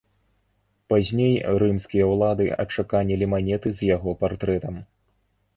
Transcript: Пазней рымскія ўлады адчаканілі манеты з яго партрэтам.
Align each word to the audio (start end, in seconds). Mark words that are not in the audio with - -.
Пазней 0.93 1.35
рымскія 1.63 2.05
ўлады 2.13 2.45
адчаканілі 2.63 3.25
манеты 3.37 3.69
з 3.83 3.91
яго 3.95 4.15
партрэтам. 4.25 4.85